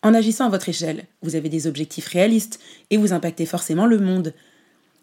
En 0.00 0.14
agissant 0.14 0.46
à 0.46 0.48
votre 0.48 0.70
échelle, 0.70 1.04
vous 1.20 1.36
avez 1.36 1.50
des 1.50 1.66
objectifs 1.66 2.06
réalistes 2.06 2.58
et 2.88 2.96
vous 2.96 3.12
impactez 3.12 3.44
forcément 3.44 3.84
le 3.84 3.98
monde. 3.98 4.32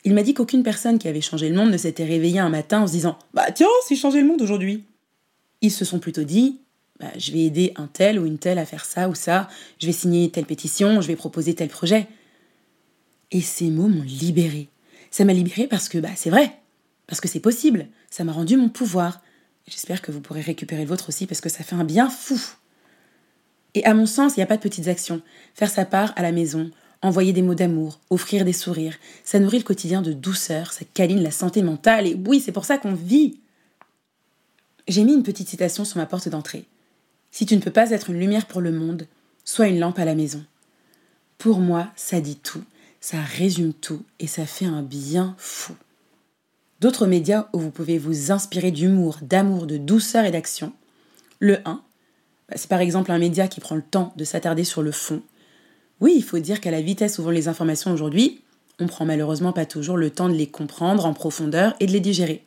Il 0.06 0.16
m'a 0.16 0.24
dit 0.24 0.34
qu'aucune 0.34 0.64
personne 0.64 0.98
qui 0.98 1.08
avait 1.08 1.22
changé 1.22 1.48
le 1.48 1.56
monde 1.56 1.70
ne 1.70 1.78
s'était 1.78 2.06
réveillée 2.06 2.40
un 2.40 2.50
matin 2.50 2.82
en 2.82 2.88
se 2.88 2.94
disant 2.94 3.20
Bah 3.36 3.52
tiens, 3.52 3.68
si 3.86 3.96
changer 3.96 4.20
le 4.22 4.28
monde 4.28 4.42
aujourd'hui 4.42 4.84
Ils 5.62 5.72
se 5.72 5.86
sont 5.86 6.00
plutôt 6.00 6.24
dit 6.24 6.60
bah, 7.00 7.12
Je 7.16 7.32
vais 7.32 7.42
aider 7.42 7.74
un 7.76 7.86
tel 7.86 8.20
ou 8.20 8.26
une 8.26 8.40
telle 8.40 8.58
à 8.58 8.66
faire 8.66 8.86
ça 8.86 9.10
ou 9.10 9.16
ça, 9.16 9.48
je 9.78 9.86
vais 9.86 9.94
signer 9.94 10.32
telle 10.32 10.46
pétition, 10.46 11.02
je 11.02 11.08
vais 11.08 11.16
proposer 11.16 11.54
tel 11.54 11.70
projet. 11.70 12.08
Et 13.30 13.42
ces 13.42 13.70
mots 13.70 13.90
m'ont 13.90 14.02
libéré. 14.02 14.70
Ça 15.12 15.24
m'a 15.24 15.34
libéré 15.34 15.68
parce 15.68 15.88
que 15.88 16.00
bah, 16.00 16.10
c'est 16.16 16.32
vrai, 16.32 16.52
parce 17.06 17.22
que 17.22 17.28
c'est 17.28 17.40
possible, 17.40 17.86
ça 18.10 18.24
m'a 18.24 18.32
rendu 18.32 18.58
mon 18.58 18.70
pouvoir, 18.70 19.22
J'espère 19.70 20.02
que 20.02 20.12
vous 20.12 20.20
pourrez 20.20 20.42
récupérer 20.42 20.82
le 20.82 20.88
vôtre 20.88 21.10
aussi 21.10 21.28
parce 21.28 21.42
que 21.42 21.50
ça 21.50 21.64
fait 21.64 21.76
un 21.76 21.84
bien 21.84 22.10
fou. 22.10 22.40
Et 23.76 23.86
à 23.86 23.94
mon 23.94 24.08
sens, 24.08 24.36
il 24.36 24.40
n'y 24.40 24.44
a 24.44 24.48
pas 24.48 24.58
de 24.58 24.62
petites 24.62 24.88
actions. 24.88 25.22
Faire 25.54 25.70
sa 25.70 25.86
part 25.86 26.12
à 26.16 26.24
la 26.24 26.32
maison, 26.32 26.72
envoyer 27.04 27.34
des 27.34 27.44
mots 27.44 27.54
d'amour, 27.54 28.00
offrir 28.10 28.46
des 28.46 28.54
sourires, 28.54 28.98
ça 29.24 29.40
nourrit 29.40 29.60
le 29.60 29.64
quotidien 29.64 30.02
de 30.02 30.12
douceur, 30.12 30.74
ça 30.74 30.86
câline 30.94 31.22
la 31.22 31.32
santé 31.32 31.62
mentale 31.62 32.08
et 32.08 32.16
oui, 32.16 32.40
c'est 32.40 32.52
pour 32.52 32.66
ça 32.66 32.80
qu'on 32.80 32.94
vit. 32.94 33.40
J'ai 34.88 35.04
mis 35.04 35.14
une 35.14 35.24
petite 35.24 35.50
citation 35.50 35.86
sur 35.86 35.98
ma 35.98 36.08
porte 36.08 36.30
d'entrée. 36.30 36.66
Si 37.30 37.46
tu 37.46 37.56
ne 37.56 37.62
peux 37.62 37.72
pas 37.72 37.92
être 37.92 38.10
une 38.10 38.20
lumière 38.20 38.48
pour 38.48 38.62
le 38.62 38.72
monde, 38.72 39.06
sois 39.46 39.68
une 39.68 39.80
lampe 39.80 40.00
à 40.00 40.06
la 40.06 40.16
maison. 40.16 40.44
Pour 41.38 41.60
moi, 41.60 41.92
ça 41.96 42.22
dit 42.22 42.38
tout, 42.38 42.64
ça 43.00 43.22
résume 43.22 43.74
tout 43.74 44.04
et 44.20 44.26
ça 44.26 44.48
fait 44.48 44.66
un 44.66 44.82
bien 44.82 45.36
fou. 45.38 45.76
D'autres 46.80 47.08
médias 47.08 47.48
où 47.54 47.60
vous 47.60 47.72
pouvez 47.72 47.98
vous 47.98 48.32
inspirer 48.32 48.72
d'humour, 48.72 49.18
d'amour, 49.22 49.66
de 49.68 49.78
douceur 49.78 50.26
et 50.26 50.32
d'action. 50.32 50.72
Le 51.40 51.58
1, 51.68 51.82
bah, 52.48 52.56
c'est 52.56 52.70
par 52.70 52.80
exemple 52.80 53.12
un 53.12 53.20
média 53.20 53.48
qui 53.48 53.60
prend 53.60 53.76
le 53.76 53.82
temps 53.82 54.14
de 54.16 54.24
s'attarder 54.24 54.64
sur 54.64 54.82
le 54.82 54.92
fond. 54.92 55.22
Oui, 56.00 56.14
il 56.16 56.24
faut 56.24 56.40
dire 56.40 56.62
qu'à 56.62 56.72
la 56.72 56.82
vitesse 56.82 57.20
où 57.20 57.24
vont 57.24 57.30
les 57.32 57.50
informations 57.50 57.92
aujourd'hui, 57.92 58.42
on 58.80 58.88
prend 58.88 59.06
malheureusement 59.06 59.52
pas 59.52 59.66
toujours 59.66 59.98
le 59.98 60.10
temps 60.10 60.30
de 60.30 60.34
les 60.34 60.48
comprendre 60.48 61.06
en 61.06 61.14
profondeur 61.14 61.76
et 61.82 61.86
de 61.86 61.92
les 61.92 62.00
digérer. 62.00 62.46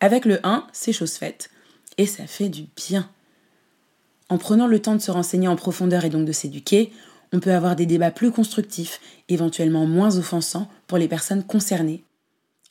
Avec 0.00 0.26
le 0.26 0.38
1, 0.46 0.66
c'est 0.72 0.92
chose 0.92 1.14
faite. 1.14 1.50
Et 1.96 2.06
ça 2.06 2.26
fait 2.26 2.50
du 2.50 2.66
bien. 2.76 3.08
En 4.28 4.36
prenant 4.36 4.66
le 4.66 4.80
temps 4.80 4.94
de 4.94 5.00
se 5.00 5.10
renseigner 5.10 5.48
en 5.48 5.56
profondeur 5.56 6.04
et 6.04 6.10
donc 6.10 6.26
de 6.26 6.32
s'éduquer, 6.32 6.92
on 7.32 7.40
peut 7.40 7.52
avoir 7.52 7.76
des 7.76 7.86
débats 7.86 8.10
plus 8.10 8.30
constructifs, 8.30 9.00
éventuellement 9.30 9.86
moins 9.86 10.18
offensants 10.18 10.68
pour 10.86 10.98
les 10.98 11.08
personnes 11.08 11.44
concernées. 11.44 12.04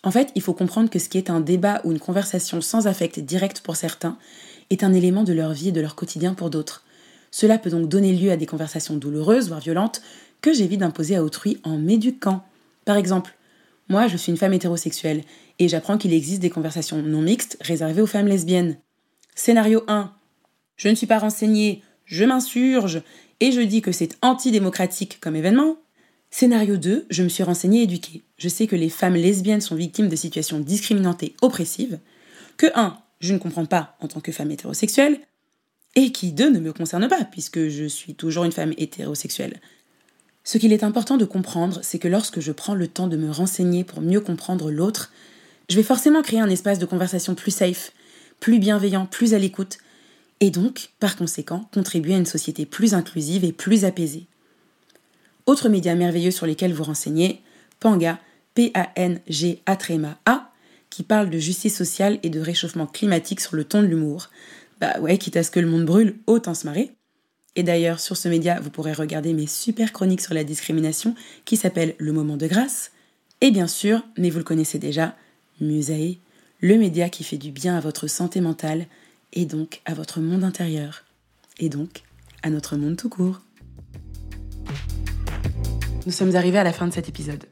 En 0.03 0.11
fait, 0.11 0.31
il 0.35 0.41
faut 0.41 0.53
comprendre 0.53 0.89
que 0.89 0.99
ce 0.99 1.09
qui 1.09 1.17
est 1.17 1.29
un 1.29 1.39
débat 1.39 1.81
ou 1.85 1.91
une 1.91 1.99
conversation 1.99 2.59
sans 2.61 2.87
affect 2.87 3.19
direct 3.19 3.61
pour 3.61 3.77
certains 3.77 4.17
est 4.69 4.83
un 4.83 4.93
élément 4.93 5.23
de 5.23 5.33
leur 5.33 5.53
vie 5.53 5.69
et 5.69 5.71
de 5.73 5.81
leur 5.81 5.95
quotidien 5.95 6.33
pour 6.33 6.49
d'autres. 6.49 6.83
Cela 7.31 7.57
peut 7.57 7.69
donc 7.69 7.87
donner 7.87 8.13
lieu 8.13 8.31
à 8.31 8.37
des 8.37 8.45
conversations 8.45 8.95
douloureuses, 8.95 9.47
voire 9.47 9.61
violentes, 9.61 10.01
que 10.41 10.53
j'évite 10.53 10.81
d'imposer 10.81 11.15
à 11.15 11.23
autrui 11.23 11.59
en 11.63 11.77
m'éduquant. 11.77 12.43
Par 12.85 12.97
exemple, 12.97 13.35
moi 13.87 14.07
je 14.07 14.17
suis 14.17 14.31
une 14.31 14.37
femme 14.37 14.53
hétérosexuelle 14.53 15.23
et 15.57 15.69
j'apprends 15.69 15.97
qu'il 15.97 16.13
existe 16.13 16.41
des 16.41 16.49
conversations 16.49 17.01
non 17.01 17.21
mixtes 17.21 17.57
réservées 17.61 18.01
aux 18.01 18.07
femmes 18.07 18.27
lesbiennes. 18.27 18.77
Scénario 19.35 19.83
1. 19.87 20.11
Je 20.75 20.89
ne 20.89 20.95
suis 20.95 21.07
pas 21.07 21.19
renseignée, 21.19 21.81
je 22.05 22.25
m'insurge 22.25 23.01
et 23.39 23.51
je 23.51 23.61
dis 23.61 23.81
que 23.81 23.91
c'est 23.91 24.17
antidémocratique 24.21 25.19
comme 25.21 25.35
événement. 25.35 25.77
Scénario 26.35 26.77
2, 26.77 27.05
je 27.11 27.21
me 27.21 27.29
suis 27.29 27.43
renseignée 27.43 27.81
et 27.81 27.83
éduquée. 27.83 28.23
Je 28.39 28.49
sais 28.49 28.65
que 28.65 28.75
les 28.75 28.89
femmes 28.89 29.13
lesbiennes 29.13 29.61
sont 29.61 29.75
victimes 29.75 30.07
de 30.07 30.15
situations 30.15 30.59
discriminantes 30.59 31.21
et 31.21 31.35
oppressives. 31.43 31.99
Que 32.57 32.65
1, 32.73 32.97
je 33.19 33.35
ne 33.35 33.37
comprends 33.37 33.67
pas 33.67 33.95
en 33.99 34.07
tant 34.07 34.19
que 34.19 34.31
femme 34.31 34.49
hétérosexuelle. 34.49 35.19
Et 35.95 36.11
qui 36.11 36.31
2 36.31 36.49
ne 36.49 36.59
me 36.59 36.73
concerne 36.73 37.07
pas, 37.07 37.23
puisque 37.23 37.67
je 37.67 37.85
suis 37.85 38.15
toujours 38.15 38.45
une 38.45 38.51
femme 38.51 38.73
hétérosexuelle. 38.79 39.61
Ce 40.43 40.57
qu'il 40.57 40.73
est 40.73 40.83
important 40.83 41.17
de 41.17 41.25
comprendre, 41.25 41.81
c'est 41.83 41.99
que 41.99 42.07
lorsque 42.07 42.39
je 42.39 42.51
prends 42.51 42.73
le 42.73 42.87
temps 42.87 43.07
de 43.07 43.15
me 43.15 43.29
renseigner 43.29 43.83
pour 43.83 44.01
mieux 44.01 44.19
comprendre 44.19 44.71
l'autre, 44.71 45.11
je 45.69 45.75
vais 45.75 45.83
forcément 45.83 46.23
créer 46.23 46.39
un 46.39 46.49
espace 46.49 46.79
de 46.79 46.87
conversation 46.87 47.35
plus 47.35 47.51
safe, 47.51 47.91
plus 48.39 48.57
bienveillant, 48.57 49.05
plus 49.05 49.35
à 49.35 49.37
l'écoute, 49.37 49.77
et 50.39 50.49
donc, 50.49 50.89
par 50.99 51.15
conséquent, 51.15 51.69
contribuer 51.71 52.15
à 52.15 52.17
une 52.17 52.25
société 52.25 52.65
plus 52.65 52.95
inclusive 52.95 53.43
et 53.45 53.51
plus 53.51 53.85
apaisée. 53.85 54.25
Autres 55.45 55.69
médias 55.69 55.95
merveilleux 55.95 56.31
sur 56.31 56.45
lesquels 56.45 56.73
vous 56.73 56.83
renseignez, 56.83 57.41
Panga, 57.79 58.19
P-A-N-G-A-A, 58.55 60.51
qui 60.89 61.03
parle 61.03 61.29
de 61.29 61.39
justice 61.39 61.75
sociale 61.75 62.19
et 62.23 62.29
de 62.29 62.39
réchauffement 62.39 62.87
climatique 62.87 63.41
sur 63.41 63.55
le 63.55 63.63
ton 63.63 63.81
de 63.81 63.87
l'humour. 63.87 64.29
Bah 64.79 64.99
ouais, 64.99 65.17
quitte 65.17 65.37
à 65.37 65.43
ce 65.43 65.51
que 65.51 65.59
le 65.59 65.67
monde 65.67 65.85
brûle, 65.85 66.17
autant 66.27 66.53
se 66.53 66.65
marrer. 66.65 66.91
Et 67.55 67.63
d'ailleurs, 67.63 67.99
sur 67.99 68.17
ce 68.17 68.27
média, 68.27 68.59
vous 68.59 68.69
pourrez 68.69 68.93
regarder 68.93 69.33
mes 69.33 69.47
super 69.47 69.91
chroniques 69.91 70.21
sur 70.21 70.33
la 70.33 70.43
discrimination 70.43 71.15
qui 71.45 71.57
s'appelle 71.57 71.95
Le 71.97 72.11
moment 72.11 72.37
de 72.37 72.47
grâce. 72.47 72.91
Et 73.41 73.51
bien 73.51 73.67
sûr, 73.67 74.03
mais 74.17 74.29
vous 74.29 74.37
le 74.37 74.43
connaissez 74.43 74.79
déjà, 74.79 75.15
Musae, 75.59 76.17
le 76.61 76.77
média 76.77 77.09
qui 77.09 77.23
fait 77.23 77.37
du 77.37 77.51
bien 77.51 77.75
à 77.75 77.79
votre 77.79 78.07
santé 78.07 78.39
mentale 78.39 78.87
et 79.33 79.45
donc 79.45 79.81
à 79.85 79.93
votre 79.93 80.19
monde 80.19 80.43
intérieur. 80.43 81.03
Et 81.59 81.69
donc 81.69 82.03
à 82.41 82.49
notre 82.49 82.77
monde 82.77 82.97
tout 82.97 83.09
court. 83.09 83.41
Nous 86.05 86.11
sommes 86.11 86.35
arrivés 86.35 86.57
à 86.57 86.65
la 86.65 86.73
fin 86.73 86.85
de 86.85 86.93
cet 86.93 87.07
épisode. 87.07 87.45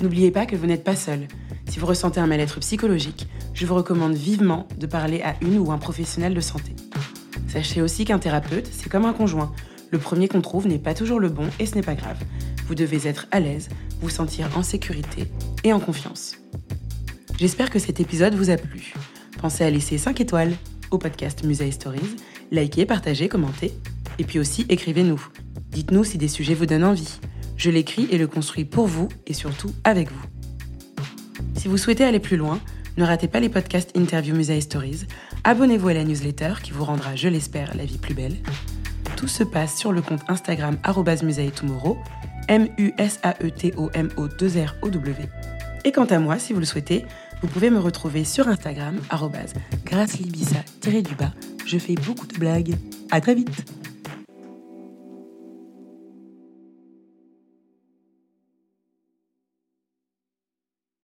N'oubliez 0.00 0.30
pas 0.30 0.46
que 0.46 0.56
vous 0.56 0.64
n'êtes 0.64 0.82
pas 0.82 0.96
seul. 0.96 1.28
Si 1.68 1.78
vous 1.78 1.84
ressentez 1.84 2.20
un 2.20 2.26
mal-être 2.26 2.58
psychologique, 2.60 3.28
je 3.52 3.66
vous 3.66 3.74
recommande 3.74 4.14
vivement 4.14 4.66
de 4.78 4.86
parler 4.86 5.20
à 5.20 5.36
une 5.42 5.58
ou 5.58 5.70
un 5.70 5.76
professionnel 5.76 6.32
de 6.32 6.40
santé. 6.40 6.74
Sachez 7.48 7.82
aussi 7.82 8.06
qu'un 8.06 8.18
thérapeute, 8.18 8.66
c'est 8.72 8.88
comme 8.88 9.04
un 9.04 9.12
conjoint. 9.12 9.52
Le 9.90 9.98
premier 9.98 10.26
qu'on 10.26 10.40
trouve 10.40 10.66
n'est 10.66 10.78
pas 10.78 10.94
toujours 10.94 11.20
le 11.20 11.28
bon 11.28 11.48
et 11.58 11.66
ce 11.66 11.74
n'est 11.74 11.82
pas 11.82 11.94
grave. 11.94 12.16
Vous 12.66 12.74
devez 12.74 13.06
être 13.06 13.26
à 13.30 13.40
l'aise, 13.40 13.68
vous 14.00 14.08
sentir 14.08 14.48
en 14.56 14.62
sécurité 14.62 15.30
et 15.62 15.74
en 15.74 15.80
confiance. 15.80 16.36
J'espère 17.38 17.68
que 17.68 17.78
cet 17.78 18.00
épisode 18.00 18.34
vous 18.34 18.48
a 18.48 18.56
plu. 18.56 18.94
Pensez 19.38 19.64
à 19.64 19.70
laisser 19.70 19.98
5 19.98 20.18
étoiles 20.22 20.54
au 20.90 20.96
podcast 20.96 21.44
Musée 21.44 21.70
Stories, 21.72 22.16
likez, 22.50 22.86
partagez, 22.86 23.28
commentez, 23.28 23.74
et 24.18 24.24
puis 24.24 24.38
aussi 24.38 24.64
écrivez-nous. 24.70 25.22
Dites-nous 25.72 26.04
si 26.04 26.16
des 26.16 26.28
sujets 26.28 26.54
vous 26.54 26.64
donnent 26.64 26.84
envie. 26.84 27.18
Je 27.56 27.70
l'écris 27.70 28.08
et 28.10 28.18
le 28.18 28.26
construis 28.26 28.64
pour 28.64 28.86
vous 28.86 29.08
et 29.26 29.32
surtout 29.32 29.72
avec 29.84 30.10
vous. 30.10 30.24
Si 31.56 31.68
vous 31.68 31.78
souhaitez 31.78 32.04
aller 32.04 32.20
plus 32.20 32.36
loin, 32.36 32.60
ne 32.96 33.04
ratez 33.04 33.28
pas 33.28 33.40
les 33.40 33.48
podcasts 33.48 33.96
Interview 33.96 34.34
Musée 34.34 34.60
Stories, 34.60 35.06
abonnez-vous 35.44 35.88
à 35.88 35.94
la 35.94 36.04
newsletter 36.04 36.54
qui 36.62 36.72
vous 36.72 36.84
rendra, 36.84 37.16
je 37.16 37.28
l'espère, 37.28 37.74
la 37.76 37.84
vie 37.84 37.98
plus 37.98 38.14
belle. 38.14 38.36
Tout 39.16 39.28
se 39.28 39.44
passe 39.44 39.76
sur 39.76 39.92
le 39.92 40.02
compte 40.02 40.22
Instagram 40.28 40.76
tomorrow, 41.54 41.96
M-U-S-A-E-T-O-M-O-2-R-O-W. 42.48 45.14
Et 45.84 45.92
quant 45.92 46.06
à 46.06 46.18
moi, 46.18 46.38
si 46.38 46.52
vous 46.52 46.60
le 46.60 46.66
souhaitez, 46.66 47.04
vous 47.42 47.48
pouvez 47.48 47.70
me 47.70 47.78
retrouver 47.78 48.24
sur 48.24 48.48
Instagram, 48.48 48.98
grâce 49.84 50.18
libissa 50.18 50.64
du 50.82 51.14
bas 51.14 51.32
Je 51.64 51.78
fais 51.78 51.94
beaucoup 51.94 52.26
de 52.26 52.36
blagues. 52.38 52.74
À 53.10 53.20
très 53.20 53.34
vite! 53.34 53.85